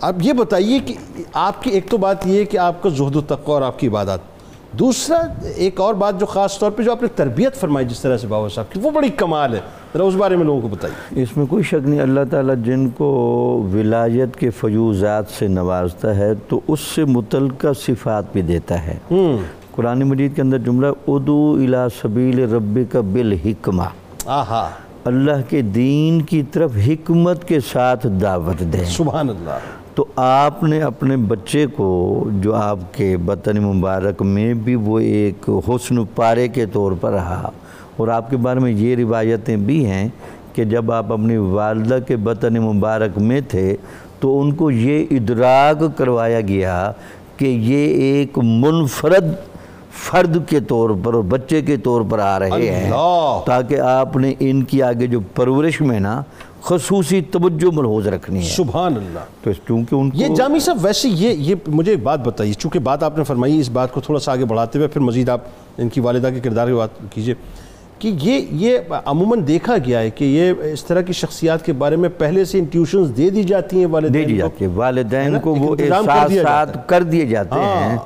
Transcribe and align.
اب 0.00 0.22
یہ 0.22 0.32
بتائیے 0.32 0.78
کہ 0.78 0.94
آپ 1.32 1.62
کی 1.62 1.70
ایک 1.70 1.88
تو 1.88 1.96
بات 1.96 2.26
یہ 2.26 2.38
ہے 2.38 2.44
کہ 2.44 2.58
آپ 2.58 2.82
کا 2.82 2.88
زہد 2.88 3.16
و 3.16 3.20
تقوی 3.20 3.54
اور 3.54 3.62
آپ 3.62 3.78
کی 3.78 3.88
عبادات۔ 3.88 4.18
دوسرا 4.72 5.18
ایک 5.54 5.80
اور 5.80 5.94
بات 5.94 6.20
جو 6.20 6.26
خاص 6.26 6.58
طور 6.58 6.70
پہ 6.70 6.82
جو 6.82 6.92
آپ 6.92 7.02
نے 7.02 7.08
تربیت 7.08 7.54
فرمائی 7.54 7.86
جس 7.86 8.00
طرح 8.00 8.16
سے 8.16 8.26
بابا 8.26 8.48
صاحب 8.48 8.72
کی 8.72 8.80
وہ 8.82 8.90
بڑی 8.90 9.08
کمال 9.08 9.54
ہے۔ 9.54 9.60
ذرا 9.94 10.04
اس 10.04 10.14
بارے 10.14 10.36
میں 10.36 10.44
لوگوں 10.44 10.60
کو 10.60 10.68
بتائیے۔ 10.68 11.22
اس 11.22 11.36
میں 11.36 11.46
کوئی 11.46 11.62
شک 11.62 11.88
نہیں 11.88 12.00
اللہ 12.00 12.20
تعالیٰ 12.30 12.54
جن 12.64 12.88
کو 12.88 13.08
ولایت 13.72 14.36
کے 14.36 14.50
فیوزات 14.50 15.24
سے 15.38 15.48
نوازتا 15.48 16.16
ہے 16.16 16.32
تو 16.48 16.60
اس 16.68 16.80
سے 16.80 17.04
متعلقہ 17.04 17.66
صفات 17.86 18.24
بھی 18.32 18.42
دیتا 18.42 18.86
ہے۔ 18.86 18.96
قرآن 19.70 19.98
مجید 19.98 20.36
کے 20.36 20.42
اندر 20.42 20.58
جملہ 20.58 20.86
ادو 21.08 21.54
الى 21.54 21.78
سبیل 22.02 22.54
رب 22.54 22.78
کا 22.92 23.00
بالحکمہ۔ 23.00 23.82
آہا۔ 24.26 24.68
اللہ 25.04 25.50
کے 25.50 25.62
دین 25.62 26.22
کی 26.22 26.42
طرف 26.42 26.70
حکمت 26.88 27.48
کے 27.48 27.60
ساتھ 27.60 28.06
دعوت 28.06 28.60
دیں۔ 28.60 28.84
سبحان 28.84 29.28
اللہ۔ 29.28 29.58
تو 29.96 30.04
آپ 30.16 30.62
نے 30.62 30.80
اپنے 30.82 31.16
بچے 31.28 31.64
کو 31.76 31.88
جو 32.40 32.54
آپ 32.54 32.78
کے 32.92 33.16
بطن 33.24 33.58
مبارک 33.62 34.22
میں 34.22 34.52
بھی 34.64 34.74
وہ 34.74 34.98
ایک 34.98 35.48
حسن 35.68 36.04
پارے 36.14 36.46
کے 36.48 36.66
طور 36.72 36.92
پر 37.00 37.12
رہا، 37.12 37.50
اور 37.96 38.08
آپ 38.08 38.28
کے 38.30 38.36
بارے 38.46 38.60
میں 38.60 38.70
یہ 38.70 38.94
روایتیں 38.96 39.56
بھی 39.56 39.84
ہیں 39.86 40.08
کہ 40.54 40.64
جب 40.64 40.92
آپ 40.92 41.12
اپنی 41.12 41.36
والدہ 41.36 41.98
کے 42.08 42.16
بطن 42.26 42.58
مبارک 42.62 43.18
میں 43.18 43.40
تھے 43.48 43.76
تو 44.20 44.40
ان 44.40 44.54
کو 44.54 44.70
یہ 44.70 45.04
ادراک 45.10 45.82
کروایا 45.96 46.40
گیا 46.48 46.92
کہ 47.36 47.46
یہ 47.46 47.94
ایک 48.02 48.38
منفرد 48.38 49.34
فرد 49.96 50.36
کے 50.48 50.60
طور 50.60 50.90
پر 51.02 51.14
اور 51.14 51.22
بچے 51.28 51.60
کے 51.62 51.76
طور 51.76 52.02
پر 52.10 52.18
آ 52.18 52.38
رہے 52.38 52.70
ہیں 52.70 52.90
تاکہ 53.46 53.80
آپ 53.80 54.16
نے 54.16 54.34
ان 54.40 54.62
کی 54.64 54.82
آگے 54.82 55.06
جو 55.06 55.20
پرورش 55.34 55.80
میں 55.80 56.00
نا 56.00 56.20
خصوصی 56.62 57.20
توجہ 57.30 57.70
ملحوظ 57.72 58.06
رکھنی 58.06 58.38
ہے 58.38 58.48
سبحان 58.48 58.96
اللہ 58.96 59.26
تو 59.42 59.50
اس 59.50 59.56
چونکہ 59.68 59.94
ان 59.94 60.10
کو 60.10 60.18
یہ 60.18 60.34
جامی 60.36 60.60
صاحب 60.60 60.78
ویسے 60.82 61.08
یہ 61.08 61.34
یہ 61.40 61.54
مجھے 61.68 61.90
ایک 61.92 62.02
بات 62.02 62.20
بتائیے 62.20 62.52
چونکہ 62.54 62.78
بات 62.78 63.02
آپ 63.02 63.18
نے 63.18 63.24
فرمائی 63.24 63.60
اس 63.60 63.68
بات 63.68 63.92
کو 63.92 64.00
تھوڑا 64.00 64.20
سا 64.20 64.32
آگے 64.32 64.44
بڑھاتے 64.44 64.78
ہوئے 64.78 64.88
پھر 64.88 65.00
مزید 65.00 65.28
آپ 65.28 65.40
ان 65.78 65.88
کی 65.88 66.00
والدہ 66.00 66.30
کے 66.34 66.40
کردار 66.40 66.66
کی 66.66 66.74
بات 66.74 66.98
کیجیے 67.10 67.34
کہ 67.98 68.12
یہ 68.22 68.46
یہ 68.52 68.94
عموماً 69.04 69.46
دیکھا 69.46 69.76
گیا 69.86 70.00
ہے 70.00 70.10
کہ 70.10 70.24
یہ 70.24 70.68
اس 70.72 70.84
طرح 70.84 71.00
کی 71.00 71.12
شخصیات 71.12 71.64
کے 71.64 71.72
بارے 71.74 71.96
میں 71.96 72.08
پہلے 72.18 72.44
سے 72.44 72.58
انٹیوشنز 72.58 73.16
دے 73.16 73.28
دی 73.30 73.42
جاتی 73.44 73.78
ہیں 73.78 73.86
والدین 73.86 74.14
دے 74.14 74.24
دی؟ 74.24 74.36
جاتی 74.36 74.64
ہے 74.64 74.70
والدین؟ 74.74 75.38
کو 75.40 75.54
وہ 75.54 75.74
احساسات 75.78 76.88
کر 76.88 77.02
دیے 77.02 77.26
جاتے 77.26 77.54
ہاں۔ 77.54 77.88
ہیں 77.90 77.96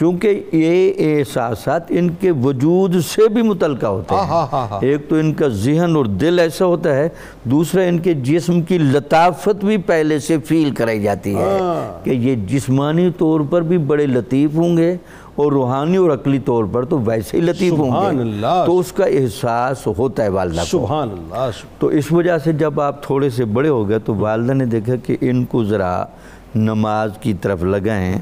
چونکہ 0.00 0.42
یہ 0.52 0.92
احساسات 0.98 1.82
ان 1.88 2.10
کے 2.10 2.30
وجود 2.30 2.96
سے 3.04 3.28
بھی 3.28 3.42
متعلقہ 3.42 3.86
ہوتے 3.86 4.14
ہاں، 4.14 4.24
ہاں، 4.26 4.46
ہاں، 4.52 4.66
ہاں۔ 4.68 4.78
ہیں 4.82 4.90
ایک 4.90 5.08
تو 5.08 5.16
ان 5.16 5.34
کا 5.34 5.48
ذہن 5.48 5.96
اور 5.96 6.04
دل 6.04 6.38
ایسا 6.38 6.64
ہوتا 6.66 6.94
ہے 6.96 7.08
دوسرا 7.44 7.82
ان 7.82 7.98
کے 7.98 8.14
جسم 8.14 8.60
کی 8.62 8.78
لطافت 8.78 9.64
بھی 9.64 9.76
پہلے 9.76 10.18
سے 10.18 10.38
فیل 10.38 10.70
کرائی 10.70 11.02
جاتی 11.02 11.34
ہے۔ 11.34 11.58
کہ 12.04 12.10
یہ 12.10 12.34
جسمانی 12.48 13.10
طور 13.18 13.40
پر 13.50 13.62
بھی 13.62 13.78
بڑے 13.78 14.06
لطیف 14.06 14.54
ہوں 14.54 14.76
گے 14.76 14.96
اور 15.34 15.52
روحانی 15.52 15.96
اور 15.96 16.10
عقلی 16.10 16.38
طور 16.38 16.64
پر 16.72 16.84
تو 16.84 16.98
ویسے 16.98 17.36
ہی 17.36 17.42
لطیف 17.42 17.72
ہوں 17.72 17.90
گے۔ 18.18 18.22
تو 18.66 18.78
اس 18.78 18.92
کا 18.92 19.04
احساس 19.04 19.86
ہوتا 19.98 20.22
ہے 20.22 20.28
والدہ 20.28 20.60
کو 20.60 20.66
سبحان 20.66 21.08
اللہ 21.10 21.50
تو 21.78 21.86
اس 21.86 22.12
وجہ 22.12 22.38
سے 22.38 22.52
جب 22.52 22.80
آپ 22.80 23.02
تھوڑے 23.02 23.30
سے 23.30 23.44
بڑے 23.44 23.68
ہو 23.68 23.88
گئے 23.88 23.98
تو 23.98 24.14
والدہ 24.14 24.52
نے 24.52 24.64
دیکھا 24.66 24.96
کہ 24.96 25.16
ان 25.20 25.44
کو 25.44 25.64
ذرا 25.64 26.04
نماز 26.54 27.10
کی 27.20 27.34
طرف 27.34 27.62
لگائیں۔ 27.62 28.16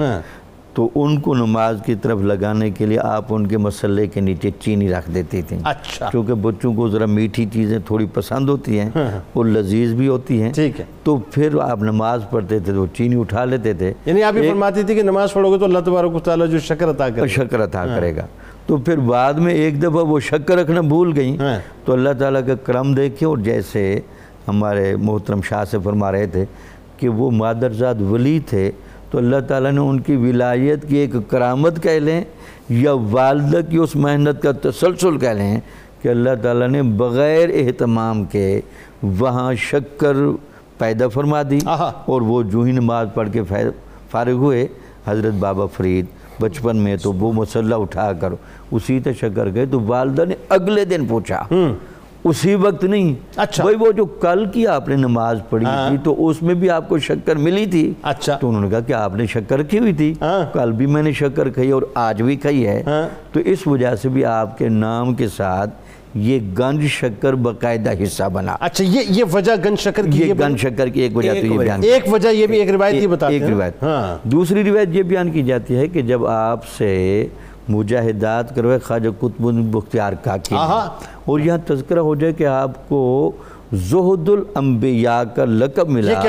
تو 0.75 0.89
ان 0.95 1.19
کو 1.21 1.35
نماز 1.35 1.83
کی 1.87 1.95
طرف 1.95 2.19
لگانے 2.19 2.71
کے 2.71 2.87
لیے 2.87 2.99
آپ 2.99 3.25
ان 3.29 3.47
کے 3.47 3.59
مسئلے 3.59 4.07
کے 4.07 4.21
نیچے 4.21 4.51
چینی 4.61 4.91
رکھ 4.91 5.11
دیتی 5.11 5.43
تھیں 5.43 5.59
اچھا۔ 5.65 6.11
کیونکہ 6.11 6.35
بچوں 6.35 6.75
کو 6.75 6.89
ذرا 6.89 7.07
میٹھی 7.07 7.47
چیزیں 7.53 7.79
تھوڑی 7.87 8.07
پسند 8.15 8.49
ہوتی 8.49 8.79
ہیں 8.79 8.91
اور 9.33 9.45
لذیذ 9.45 9.95
بھی 9.95 10.09
ہوتی 10.09 10.43
ہیں۔ 10.43 10.53
ٹھیک 10.53 10.81
ہے۔ 10.81 10.85
تو 11.03 11.17
پھر 11.17 11.59
آپ 11.61 11.83
نماز 11.83 12.23
پڑھتے 12.31 12.59
تھے 12.59 12.73
تو 12.73 12.87
چینی 12.87 13.21
اٹھا 13.21 13.45
لیتے 13.45 13.73
تھے۔ 13.73 13.93
یعنی 14.07 14.23
آپ 14.23 14.37
یہ 14.37 14.49
فرماتی 14.49 14.83
تھی 14.83 14.95
کہ 14.95 15.03
نماز 15.03 15.33
پڑھو 15.33 15.53
گے 15.53 15.59
تو 15.59 15.65
اللہ 15.65 15.79
تبارک 15.79 16.15
و 16.15 16.19
تعالیٰ 16.19 16.49
جو 16.49 16.59
شکر 16.59 16.91
عطا 16.91 17.09
کرے 17.09 17.29
شکر 17.29 17.65
عطا 17.65 17.87
کرے 17.87 18.17
گا۔ 18.17 18.27
تو 18.67 18.77
پھر 18.77 18.97
بعد 18.97 19.35
میں 19.35 19.55
ایک 19.55 19.83
دفعہ 19.83 20.05
وہ 20.05 20.21
شکر 20.21 20.57
رکھنا 20.57 20.81
بھول 20.81 21.13
گئیں۔ 21.17 21.37
ہاں۔ 21.39 21.59
تو 21.85 21.93
اللہ 21.93 22.11
تعالیٰ 22.19 22.41
کا 22.47 22.55
کرم 22.55 22.95
دیکھیں 22.95 23.29
اور 23.29 23.39
جیسے 23.39 24.01
ہمارے 24.49 24.97
محترم 24.97 25.41
شاہ 25.43 25.65
سے 25.65 25.79
فرما 25.85 26.13
رہے 26.13 26.27
تھے 26.27 26.45
کہ 26.97 27.09
وہ 27.09 27.31
مادرزاد 27.31 27.95
ولی 28.01 28.39
تھے۔ 28.47 28.71
تو 29.15 29.19
اللہ 29.19 29.41
تعالیٰ 29.49 29.73
نے 29.73 29.81
ان 29.81 30.01
کی 30.01 30.17
ولایت 30.17 30.89
کی 30.89 30.97
ایک 30.97 31.15
کرامت 31.29 31.83
کہہ 31.83 31.99
لیں 31.99 32.25
یا 32.69 32.93
والدہ 33.11 33.61
کی 33.71 33.77
اس 33.77 33.97
محنت 33.97 34.43
کا 34.43 34.53
تسلسل 34.63 35.19
کہہ 35.19 35.29
لیں 35.29 35.61
کہ 36.03 36.09
اللہ 36.09 36.31
تعالیٰ 36.43 36.69
نے 36.69 36.83
بغیر 36.83 37.49
اہتمام 37.55 38.25
کے 38.25 38.61
وہاں 39.03 39.55
شکر 39.55 40.17
پیدا 40.79 41.09
فرما 41.09 41.43
دی۔ 41.43 41.59
اور 42.05 42.21
وہ 42.21 42.43
جو 42.43 42.63
ہی 42.63 42.73
نماز 42.73 43.09
پڑھ 43.15 43.31
کے 43.33 43.43
فا- 43.43 43.71
فارغ 44.11 44.33
ہوئے 44.33 44.67
حضرت 45.07 45.35
بابا 45.35 45.67
فرید 45.67 46.07
بچپن 46.41 46.77
میں 46.77 46.97
تو 46.97 47.13
وہ 47.13 47.33
مسلح 47.33 47.77
اٹھا 47.77 48.13
کر 48.13 48.33
اسی 48.71 49.01
تشکر 49.01 49.55
گئے 49.55 49.67
تو 49.67 49.81
والدہ 49.81 50.25
نے 50.29 50.35
اگلے 50.49 50.85
دن 50.85 51.07
پوچھا 51.07 51.43
اسی 52.25 52.55
وقت 52.55 52.85
نہیں۔ 52.85 53.15
اچھا۔ 53.37 53.65
وہ 53.81 53.93
جو 53.93 54.05
کل 54.05 54.45
کی 54.53 54.67
آپ 54.67 54.89
نے 54.89 54.97
نماز 54.97 55.39
پڑھی 55.51 55.67
ہاں۔ 55.67 55.89
تھی 55.89 55.97
تو 56.05 56.29
اس 56.29 56.43
میں 56.43 56.55
بھی 56.55 56.71
آپ 56.71 56.89
کو 56.89 56.99
شکر 56.99 57.37
ملی 57.37 57.67
تھی۔ 57.67 57.93
اچھا۔ 58.03 58.37
تو 58.37 58.49
انہوں 58.49 58.63
نے 58.63 58.71
کہا 58.71 58.81
کہ 58.81 58.93
آپ 58.93 59.15
نے 59.15 59.27
شکر 59.27 59.63
کی 59.63 59.79
ہوئی 59.79 59.93
تھی۔ 59.93 60.15
ہاں۔ 60.21 60.55
کل 60.55 60.73
بھی 60.73 60.87
میں 60.87 61.03
نے 61.03 61.13
شکر 61.13 61.49
کھی 61.49 61.71
اور 61.71 61.83
آج 61.95 62.23
بھی 62.23 62.37
کھی 62.37 62.67
ہے۔ 62.67 62.83
ہاں۔ 62.87 63.09
تو 63.33 63.41
اس 63.41 63.67
وجہ 63.67 63.95
سے 63.95 64.09
بھی 64.09 64.25
آپ 64.25 64.59
کے 64.59 64.69
نام 64.69 65.15
کے 65.15 65.29
ساتھ 65.29 65.71
یہ 66.15 66.39
گنج 66.59 66.87
شکر 66.87 67.33
باقاعدہ 67.33 68.03
حصہ 68.03 68.25
بنا۔ 68.33 68.57
اچھا 68.61 68.85
یہ 68.85 69.01
یہ 69.09 69.25
وجہ 69.33 69.53
گن 69.65 69.77
شکر 69.77 70.07
کی 70.07 70.21
یہ 70.21 70.25
یہ 70.25 70.35
گن 70.41 70.57
شکر 70.57 70.89
کی 70.89 71.01
ایک 71.01 71.17
وجہ 71.17 71.31
تو 71.31 71.47
یہ 71.47 71.59
بیان 71.59 71.81
ایک 71.83 72.13
وجہ 72.13 72.29
یہ 72.29 72.47
بھی 72.47 72.59
ایک 72.59 72.71
روایت 72.71 72.95
یہ 72.95 73.07
بتاتے 73.07 73.33
ایک 73.33 73.43
ہیں۔ 73.43 73.51
روایت۔ 73.51 73.83
ہاں۔ 73.83 74.29
دوسری 74.29 74.65
روایت 74.65 74.89
یہ 74.93 75.03
بیان 75.03 75.31
کی 75.31 75.43
جاتی 75.43 75.77
ہے 75.77 75.87
کہ 75.87 76.03
جب 76.03 76.27
آپ 76.27 76.67
سے 76.79 77.27
مجاہدات 77.69 78.55
کروائے 78.57 78.79
خواجہ 78.79 79.09
قطب 79.21 79.51
بختیار 79.71 80.13
کاکی۔ 80.23 80.55
اور 81.25 81.41
یہاں 81.41 81.59
تذکرہ 81.67 81.99
ہو 81.99 82.15
جائے 82.15 82.33
کہ 82.33 82.47
آپ 82.47 82.89
کو 82.89 83.31
زہد 83.73 84.29
الانبیاء 84.29 85.23
کا 85.37 85.45
لقب 85.45 85.89
ملا 85.89 86.11
یہ 86.11 86.23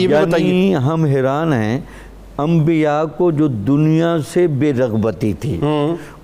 کیسی 0.00 0.14
بات 0.18 0.34
ہے؟ 0.34 0.44
یعنی۔ 0.48 0.74
ہم 0.74 1.04
حیران 1.04 1.52
ہیں 1.52 1.80
انبیاء 2.38 3.02
کو 3.16 3.30
جو 3.30 3.46
دنیا 3.66 4.16
سے 4.34 4.46
بے 4.46 4.72
رغبتی 4.72 5.32
تھی 5.32 5.58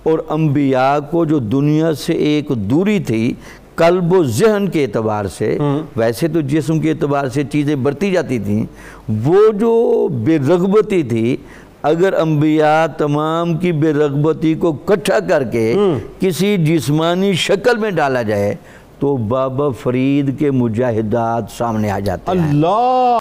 اور 0.03 0.19
انبیاء 0.29 0.99
کو 1.11 1.25
جو 1.25 1.39
دنیا 1.39 1.93
سے 1.95 2.13
ایک 2.13 2.49
دوری 2.71 2.99
تھی 2.99 3.33
قلب 3.77 4.13
و 4.13 4.23
ذہن 4.25 4.69
کے 4.69 4.85
اعتبار 4.85 5.25
سے 5.25 5.57
ویسے 5.97 6.29
تو 6.29 6.41
جسم 6.41 6.81
کے 6.81 6.91
اعتبار 6.91 7.29
سے 7.29 7.43
چیزیں 7.45 7.75
بڑھتی 7.77 8.11
جاتی 8.11 8.39
تھیں 8.39 8.65
وہ 9.25 9.53
جو 9.53 9.73
بے 10.25 10.39
رغبتی 10.39 11.03
تھی 11.03 11.37
اگر 11.83 12.15
انبیاء 12.15 12.87
تمام 12.87 13.57
کی 13.57 13.73
بے 13.73 13.93
رغبتی 13.93 14.55
کو 14.55 14.73
کٹھا 14.73 15.19
کر 15.29 15.45
کے 15.45 15.75
کسی 16.21 16.57
جسمانی 16.57 17.33
شکل 17.33 17.77
میں 17.77 17.91
ڈالا 17.91 18.23
جائے 18.23 18.55
تو 18.99 19.17
بابا 19.17 19.69
فرید 19.83 20.39
کے 20.39 20.51
مجاہدات 20.51 21.45
سامنے 21.59 21.91
آ 21.91 21.99
جاتے 21.99 22.39
ہیں۔ 22.39 22.49
اللہ! 22.49 23.09